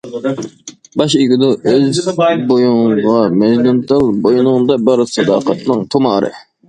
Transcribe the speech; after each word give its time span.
باش 1.01 1.15
ئىگىدۇ 1.17 1.49
ئۇز 1.73 1.99
بويۇڭغا 2.51 3.19
مەجنۇنتال، 3.43 4.09
بوينۇڭدا 4.25 4.79
بار 4.89 5.05
ساداقەتنىڭ 5.13 5.85
تۇمارى. 5.97 6.33